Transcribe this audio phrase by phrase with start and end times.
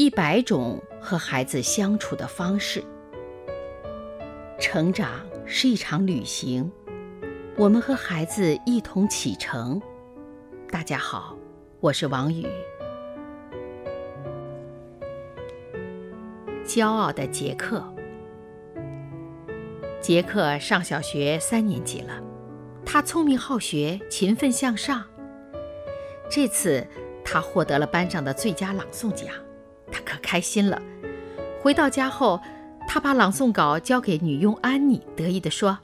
[0.00, 2.82] 一百种和孩子相处的方式。
[4.58, 6.72] 成长是一场旅行，
[7.54, 9.78] 我们和孩子一同启程。
[10.70, 11.36] 大家好，
[11.80, 12.46] 我是王宇。
[16.64, 17.84] 骄傲的杰克，
[20.00, 22.22] 杰克上小学三年级了，
[22.86, 25.04] 他聪明好学，勤奋向上。
[26.30, 26.86] 这次
[27.22, 29.28] 他获得了班上的最佳朗诵奖，
[29.90, 30.80] 他可开心了。
[31.60, 32.40] 回到家后，
[32.88, 35.78] 他把朗诵稿交给女佣安妮，得意地说：“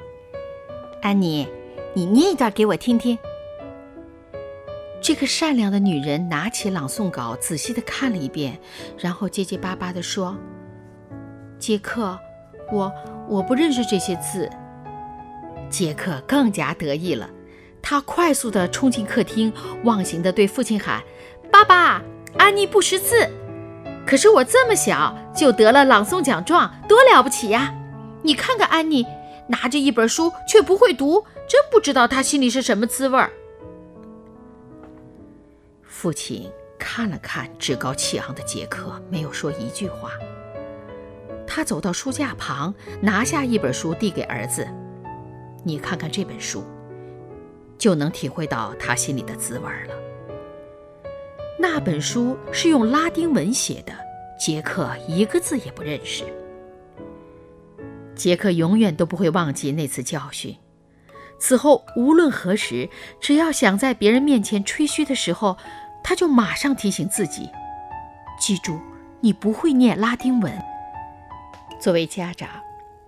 [1.02, 1.47] 安妮，
[1.95, 3.19] 你念一段给我听听。”
[5.02, 8.59] 这个善良的女人拿起朗诵稿，仔细地看了一遍，
[8.98, 10.36] 然后结结巴巴地说。
[11.59, 12.19] 杰克，
[12.72, 12.92] 我
[13.28, 14.50] 我不认识这些字。
[15.70, 17.28] 杰克更加得意了，
[17.81, 19.53] 他快速地冲进客厅，
[19.84, 21.03] 忘形地对父亲喊
[21.53, 22.03] ：“爸爸，
[22.38, 23.28] 安妮不识字，
[24.07, 27.75] 可是我这么小就得了朗诵奖状，多了不起呀！
[28.23, 29.05] 你看看安妮，
[29.49, 33.31] 拿着一本书却不会读，真不知道她心里是什么滋味儿。”
[35.83, 40.12] 父亲看了看趾高气昂的杰克，没有说一句话。
[41.49, 44.67] 他走到书架旁，拿下一本书递给儿子
[45.65, 46.65] ：“你看看这本书，
[47.79, 49.95] 就能体会到他心里的滋味了。”
[51.59, 53.93] 那本书是用拉丁文写的，
[54.39, 56.25] 杰克一个字也不认识。
[58.15, 60.57] 杰克永远都不会忘记那次教训。
[61.39, 62.89] 此后无论何时，
[63.21, 65.57] 只要想在别人面前吹嘘的时候，
[66.03, 67.51] 他就马上提醒自己
[68.41, 68.79] ：“记住，
[69.21, 70.53] 你不会念拉丁文。”
[71.81, 72.49] 作为家长，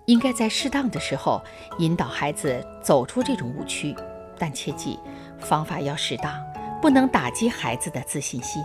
[0.04, 1.42] 应该在适当的时候
[1.78, 3.94] 引导孩子走出这种误区，
[4.38, 4.98] 但切记
[5.38, 6.34] 方法要适当，
[6.80, 8.64] 不能打击孩子的自信心。